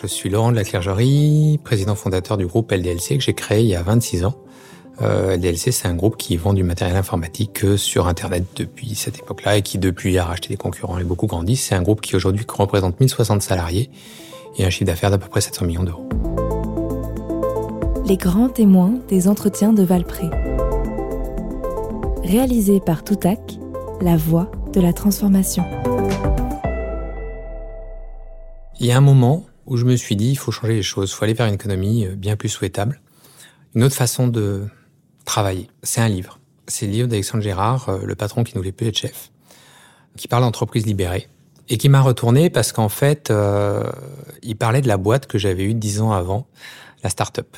Je 0.00 0.06
suis 0.06 0.30
Laurent 0.30 0.52
de 0.52 0.56
la 0.56 0.64
Clergerie, 0.64 1.58
président 1.64 1.94
fondateur 1.94 2.36
du 2.36 2.46
groupe 2.46 2.70
LDLC 2.70 3.18
que 3.18 3.24
j'ai 3.24 3.34
créé 3.34 3.62
il 3.62 3.68
y 3.68 3.74
a 3.74 3.82
26 3.82 4.24
ans. 4.24 4.34
Euh, 5.02 5.36
LDLC, 5.36 5.72
c'est 5.72 5.88
un 5.88 5.94
groupe 5.94 6.16
qui 6.16 6.36
vend 6.36 6.52
du 6.52 6.62
matériel 6.62 6.96
informatique 6.96 7.62
sur 7.76 8.06
Internet 8.06 8.44
depuis 8.56 8.94
cette 8.94 9.18
époque-là 9.18 9.56
et 9.56 9.62
qui 9.62 9.78
depuis 9.78 10.18
a 10.18 10.24
racheté 10.24 10.48
des 10.48 10.56
concurrents 10.56 10.98
et 10.98 11.04
beaucoup 11.04 11.26
grandi. 11.26 11.56
C'est 11.56 11.74
un 11.74 11.82
groupe 11.82 12.00
qui 12.00 12.16
aujourd'hui 12.16 12.44
représente 12.48 13.00
1060 13.00 13.42
salariés 13.42 13.90
et 14.56 14.64
un 14.64 14.70
chiffre 14.70 14.86
d'affaires 14.86 15.10
d'à 15.10 15.18
peu 15.18 15.28
près 15.28 15.40
700 15.40 15.66
millions 15.66 15.84
d'euros. 15.84 16.08
Les 18.06 18.16
grands 18.16 18.48
témoins 18.48 18.94
des 19.08 19.28
entretiens 19.28 19.72
de 19.72 19.82
Valpré. 19.82 20.30
Réalisé 22.22 22.80
par 22.80 23.04
Toutac, 23.04 23.58
la 24.00 24.16
voix 24.16 24.50
de 24.72 24.80
la 24.80 24.92
transformation. 24.92 25.64
Il 28.80 28.86
y 28.86 28.92
a 28.92 28.96
un 28.96 29.00
moment 29.00 29.44
où 29.66 29.76
je 29.76 29.84
me 29.84 29.96
suis 29.96 30.14
dit, 30.14 30.30
il 30.30 30.38
faut 30.38 30.52
changer 30.52 30.74
les 30.74 30.82
choses, 30.84 31.10
il 31.10 31.14
faut 31.14 31.24
aller 31.24 31.34
vers 31.34 31.46
une 31.46 31.54
économie 31.54 32.06
euh, 32.06 32.14
bien 32.14 32.36
plus 32.36 32.48
souhaitable. 32.48 33.00
Une 33.74 33.82
autre 33.82 33.96
façon 33.96 34.28
de 34.28 34.66
travailler, 35.24 35.68
c'est 35.82 36.00
un 36.00 36.08
livre. 36.08 36.38
C'est 36.68 36.86
le 36.86 36.92
livre 36.92 37.08
d'Alexandre 37.08 37.42
Gérard, 37.42 37.88
euh, 37.88 37.98
le 38.04 38.14
patron 38.14 38.44
qui 38.44 38.54
ne 38.54 38.60
voulait 38.60 38.70
plus 38.70 38.86
être 38.86 38.96
chef, 38.96 39.32
qui 40.16 40.28
parle 40.28 40.44
d'entreprise 40.44 40.86
libérée 40.86 41.28
et 41.68 41.76
qui 41.76 41.88
m'a 41.88 42.00
retourné 42.00 42.50
parce 42.50 42.70
qu'en 42.70 42.88
fait, 42.88 43.30
euh, 43.32 43.82
il 44.42 44.56
parlait 44.56 44.80
de 44.80 44.88
la 44.88 44.96
boîte 44.96 45.26
que 45.26 45.38
j'avais 45.38 45.64
eue 45.64 45.74
dix 45.74 46.00
ans 46.00 46.12
avant, 46.12 46.46
la 47.02 47.10
start-up. 47.10 47.56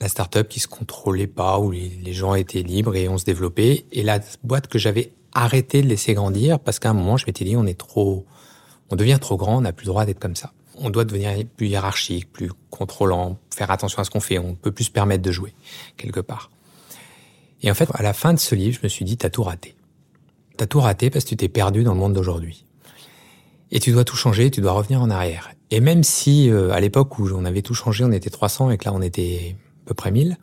La 0.00 0.08
start-up 0.08 0.48
qui 0.48 0.60
se 0.60 0.68
contrôlait 0.68 1.26
pas, 1.26 1.58
où 1.58 1.70
les 1.70 2.12
gens 2.12 2.34
étaient 2.34 2.62
libres 2.62 2.96
et 2.96 3.08
on 3.08 3.18
se 3.18 3.24
développait. 3.24 3.84
Et 3.92 4.02
la 4.02 4.20
boîte 4.42 4.68
que 4.68 4.78
j'avais 4.78 5.12
arrêté 5.32 5.82
de 5.82 5.86
laisser 5.86 6.14
grandir 6.14 6.58
parce 6.58 6.78
qu'à 6.78 6.90
un 6.90 6.94
moment, 6.94 7.18
je 7.18 7.26
m'étais 7.26 7.44
dit, 7.44 7.56
on 7.56 7.66
est 7.66 7.78
trop, 7.78 8.26
on 8.90 8.96
devient 8.96 9.18
trop 9.20 9.36
grand, 9.36 9.58
on 9.58 9.60
n'a 9.62 9.72
plus 9.72 9.84
le 9.84 9.90
droit 9.90 10.04
d'être 10.04 10.20
comme 10.20 10.36
ça 10.36 10.52
on 10.78 10.90
doit 10.90 11.04
devenir 11.04 11.32
plus 11.56 11.68
hiérarchique, 11.68 12.32
plus 12.32 12.50
contrôlant, 12.70 13.38
faire 13.54 13.70
attention 13.70 14.00
à 14.00 14.04
ce 14.04 14.10
qu'on 14.10 14.20
fait, 14.20 14.38
on 14.38 14.54
peut 14.54 14.72
plus 14.72 14.84
se 14.84 14.90
permettre 14.90 15.22
de 15.22 15.32
jouer, 15.32 15.54
quelque 15.96 16.20
part. 16.20 16.50
Et 17.62 17.70
en 17.70 17.74
fait, 17.74 17.88
à 17.94 18.02
la 18.02 18.12
fin 18.12 18.34
de 18.34 18.38
ce 18.38 18.54
livre, 18.54 18.78
je 18.80 18.84
me 18.84 18.88
suis 18.88 19.04
dit, 19.04 19.16
t'as 19.16 19.30
tout 19.30 19.42
raté. 19.42 19.74
T'as 20.56 20.66
tout 20.66 20.80
raté 20.80 21.10
parce 21.10 21.24
que 21.24 21.30
tu 21.30 21.36
t'es 21.36 21.48
perdu 21.48 21.84
dans 21.84 21.94
le 21.94 22.00
monde 22.00 22.12
d'aujourd'hui. 22.12 22.64
Et 23.70 23.80
tu 23.80 23.92
dois 23.92 24.04
tout 24.04 24.16
changer, 24.16 24.50
tu 24.50 24.60
dois 24.60 24.72
revenir 24.72 25.00
en 25.00 25.10
arrière. 25.10 25.50
Et 25.70 25.80
même 25.80 26.04
si, 26.04 26.50
euh, 26.50 26.70
à 26.72 26.80
l'époque 26.80 27.18
où 27.18 27.28
on 27.30 27.44
avait 27.44 27.62
tout 27.62 27.74
changé, 27.74 28.04
on 28.04 28.12
était 28.12 28.30
300 28.30 28.70
et 28.70 28.78
que 28.78 28.84
là, 28.84 28.92
on 28.94 29.02
était 29.02 29.56
à 29.84 29.88
peu 29.88 29.94
près 29.94 30.10
1000, 30.10 30.36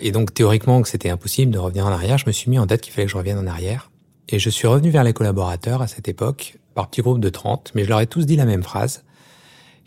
et 0.00 0.10
donc 0.10 0.34
théoriquement 0.34 0.82
que 0.82 0.88
c'était 0.88 1.10
impossible 1.10 1.52
de 1.52 1.58
revenir 1.58 1.86
en 1.86 1.92
arrière, 1.92 2.18
je 2.18 2.26
me 2.26 2.32
suis 2.32 2.50
mis 2.50 2.58
en 2.58 2.66
tête 2.66 2.80
qu'il 2.80 2.92
fallait 2.92 3.06
que 3.06 3.12
je 3.12 3.16
revienne 3.16 3.38
en 3.38 3.46
arrière. 3.46 3.90
Et 4.28 4.40
je 4.40 4.50
suis 4.50 4.66
revenu 4.66 4.90
vers 4.90 5.04
les 5.04 5.12
collaborateurs 5.12 5.80
à 5.80 5.86
cette 5.86 6.08
époque, 6.08 6.58
par 6.76 6.88
petit 6.90 7.00
groupe 7.00 7.20
de 7.20 7.30
30, 7.30 7.72
mais 7.74 7.84
je 7.84 7.88
leur 7.88 8.00
ai 8.00 8.06
tous 8.06 8.26
dit 8.26 8.36
la 8.36 8.44
même 8.44 8.62
phrase 8.62 9.02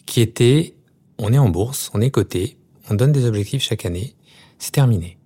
qui 0.07 0.21
était 0.21 0.73
on 1.19 1.31
est 1.31 1.37
en 1.37 1.47
bourse, 1.47 1.91
on 1.93 2.01
est 2.01 2.09
coté, 2.09 2.57
on 2.89 2.95
donne 2.95 3.11
des 3.11 3.25
objectifs 3.25 3.61
chaque 3.61 3.85
année, 3.85 4.15
c'est 4.57 4.71
terminé. 4.71 5.17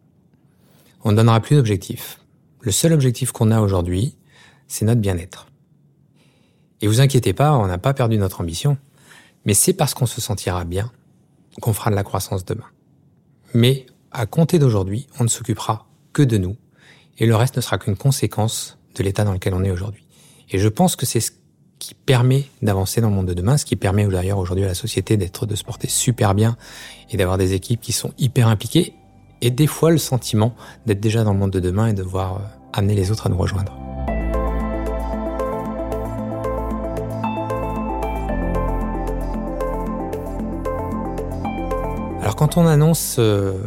On 1.06 1.12
ne 1.12 1.18
donnera 1.18 1.40
plus 1.40 1.56
d'objectifs. 1.56 2.20
Le 2.60 2.72
seul 2.72 2.92
objectif 2.92 3.32
qu'on 3.32 3.50
a 3.50 3.62
aujourd'hui, 3.62 4.18
c'est 4.68 4.84
notre 4.84 5.00
bien-être. 5.00 5.48
Et 6.82 6.88
vous 6.88 7.00
inquiétez 7.00 7.32
pas, 7.32 7.54
on 7.54 7.66
n'a 7.66 7.78
pas 7.78 7.94
perdu 7.94 8.18
notre 8.18 8.42
ambition, 8.42 8.78
mais 9.46 9.54
c'est 9.54 9.74
parce 9.74 9.94
qu'on 9.94 10.06
se 10.06 10.20
sentira 10.20 10.66
bien 10.66 10.92
qu'on 11.62 11.72
fera 11.72 11.92
de 11.92 11.96
la 11.96 12.04
croissance 12.04 12.44
demain. 12.44 12.68
Mais 13.54 13.86
à 14.12 14.26
compter 14.26 14.60
d'aujourd'hui, 14.60 15.08
on 15.18 15.24
ne 15.24 15.30
s'occupera 15.30 15.88
que 16.12 16.24
de 16.24 16.38
nous, 16.38 16.58
et 17.20 17.26
le 17.26 17.38
reste 17.38 17.56
ne 17.56 17.62
sera 17.62 17.78
qu'une 17.78 17.96
conséquence 17.96 18.78
de 18.96 19.04
l'état 19.04 19.24
dans 19.24 19.34
lequel 19.34 19.54
on 19.54 19.64
est 19.64 19.72
aujourd'hui. 19.72 20.06
Et 20.50 20.60
je 20.60 20.68
pense 20.68 20.98
que 20.98 21.06
c'est 21.06 21.22
ce 21.22 21.32
qui 21.84 21.96
permet 21.96 22.46
d'avancer 22.62 23.02
dans 23.02 23.10
le 23.10 23.16
monde 23.16 23.26
de 23.26 23.34
demain, 23.34 23.58
ce 23.58 23.66
qui 23.66 23.76
permet 23.76 24.06
d'ailleurs 24.06 24.38
aujourd'hui 24.38 24.64
à 24.64 24.70
la 24.70 24.74
société 24.74 25.18
d'être 25.18 25.46
de 25.46 25.54
se 25.54 25.66
porter 25.66 25.90
super 25.90 26.34
bien 26.34 26.56
et 27.10 27.18
d'avoir 27.18 27.38
des 27.38 27.52
équipes 27.52 27.82
qui 27.82 27.92
sont 27.92 28.14
hyper 28.18 28.48
impliquées 28.48 28.94
et 29.42 29.52
des 29.52 29.68
fois 29.68 29.92
le 29.92 29.98
sentiment 29.98 30.56
d'être 30.86 31.02
déjà 31.02 31.26
dans 31.26 31.34
le 31.34 31.40
monde 31.40 31.52
de 31.52 31.60
demain 31.60 31.88
et 31.88 31.94
de 31.94 32.02
voir 32.02 32.36
euh, 32.36 32.40
amener 32.72 32.96
les 32.96 33.12
autres 33.12 33.28
à 33.28 33.30
nous 33.30 33.38
rejoindre. 33.38 33.78
Alors 42.22 42.38
quand 42.38 42.56
on 42.56 42.66
annonce 42.66 43.18
euh, 43.20 43.58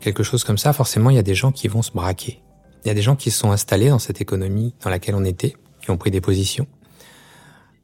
quelque 0.00 0.22
chose 0.22 0.44
comme 0.44 0.56
ça, 0.56 0.72
forcément 0.72 1.10
il 1.10 1.16
y 1.16 1.18
a 1.18 1.22
des 1.22 1.34
gens 1.34 1.52
qui 1.52 1.68
vont 1.68 1.82
se 1.82 1.92
braquer. 1.92 2.42
Il 2.86 2.88
y 2.88 2.90
a 2.90 2.94
des 2.94 3.02
gens 3.02 3.16
qui 3.16 3.30
se 3.30 3.38
sont 3.38 3.50
installés 3.50 3.90
dans 3.90 3.98
cette 3.98 4.22
économie 4.22 4.74
dans 4.82 4.88
laquelle 4.88 5.14
on 5.14 5.24
était, 5.24 5.56
qui 5.82 5.90
ont 5.90 5.98
pris 5.98 6.10
des 6.10 6.22
positions. 6.22 6.66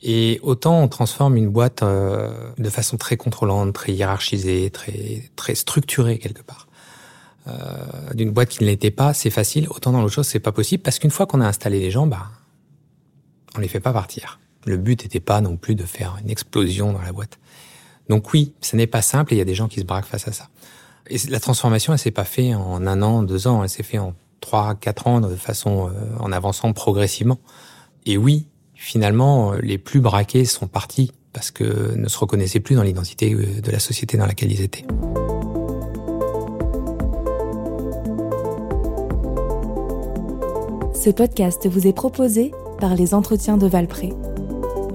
Et 0.02 0.40
autant 0.42 0.82
on 0.82 0.88
transforme 0.88 1.36
une 1.36 1.48
boîte 1.48 1.82
euh, 1.82 2.52
de 2.58 2.70
façon 2.70 2.96
très 2.96 3.16
contrôlante, 3.16 3.72
très 3.72 3.92
hiérarchisée, 3.92 4.70
très 4.70 5.30
très 5.36 5.54
structurée 5.54 6.18
quelque 6.18 6.42
part. 6.42 6.66
Euh, 7.48 8.12
d'une 8.14 8.30
boîte 8.30 8.50
qui 8.50 8.62
ne 8.62 8.68
l'était 8.68 8.90
pas, 8.90 9.14
c'est 9.14 9.30
facile. 9.30 9.68
Autant 9.70 9.92
dans 9.92 10.00
l'autre 10.00 10.14
chose, 10.14 10.26
c'est 10.26 10.40
pas 10.40 10.52
possible 10.52 10.82
parce 10.82 10.98
qu'une 10.98 11.10
fois 11.10 11.26
qu'on 11.26 11.40
a 11.40 11.46
installé 11.46 11.80
les 11.80 11.90
gens, 11.90 12.06
bah, 12.06 12.30
on 13.56 13.60
les 13.60 13.68
fait 13.68 13.80
pas 13.80 13.92
partir. 13.92 14.40
Le 14.64 14.76
but 14.76 15.02
n'était 15.02 15.20
pas 15.20 15.40
non 15.40 15.56
plus 15.56 15.74
de 15.74 15.84
faire 15.84 16.16
une 16.22 16.30
explosion 16.30 16.92
dans 16.92 17.02
la 17.02 17.12
boîte. 17.12 17.38
Donc 18.08 18.32
oui, 18.32 18.54
ce 18.60 18.76
n'est 18.76 18.86
pas 18.86 19.02
simple 19.02 19.32
et 19.32 19.36
il 19.36 19.38
y 19.38 19.42
a 19.42 19.44
des 19.44 19.54
gens 19.54 19.68
qui 19.68 19.80
se 19.80 19.84
braquent 19.84 20.06
face 20.06 20.28
à 20.28 20.32
ça. 20.32 20.48
Et 21.08 21.18
la 21.28 21.40
transformation, 21.40 21.92
elle 21.92 21.98
s'est 21.98 22.10
pas 22.10 22.24
faite 22.24 22.54
en 22.54 22.86
un 22.86 23.02
an, 23.02 23.22
deux 23.22 23.46
ans, 23.46 23.62
elle 23.62 23.68
s'est 23.68 23.82
faite 23.82 24.00
en 24.00 24.14
trois, 24.40 24.74
quatre 24.74 25.06
ans 25.06 25.20
de 25.20 25.34
façon 25.34 25.88
euh, 25.88 25.92
en 26.20 26.32
avançant 26.32 26.72
progressivement. 26.72 27.38
Et 28.06 28.16
oui, 28.16 28.46
finalement, 28.82 29.52
euh, 29.52 29.58
les 29.62 29.78
plus 29.78 30.00
braqués 30.00 30.44
sont 30.44 30.66
partis 30.66 31.12
parce 31.32 31.50
que 31.50 31.94
ne 31.96 32.08
se 32.08 32.18
reconnaissaient 32.18 32.60
plus 32.60 32.74
dans 32.74 32.82
l'identité 32.82 33.32
euh, 33.32 33.60
de 33.60 33.70
la 33.70 33.78
société 33.78 34.16
dans 34.18 34.26
laquelle 34.26 34.50
ils 34.50 34.60
étaient. 34.60 34.84
Ce 40.94 41.10
podcast 41.10 41.68
vous 41.68 41.86
est 41.86 41.92
proposé 41.92 42.52
par 42.80 42.94
les 42.96 43.14
entretiens 43.14 43.56
de 43.56 43.66
Valpré, 43.66 44.12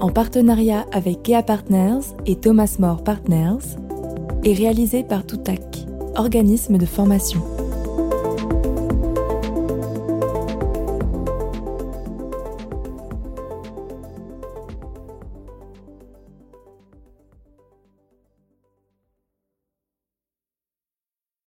en 0.00 0.10
partenariat 0.10 0.86
avec 0.92 1.22
Kea 1.22 1.42
Partners 1.44 2.00
et 2.26 2.36
Thomas 2.36 2.76
More 2.78 3.02
Partners, 3.02 3.76
et 4.44 4.52
réalisé 4.52 5.02
par 5.02 5.24
Toutac, 5.26 5.62
organisme 6.14 6.78
de 6.78 6.86
formation. 6.86 7.42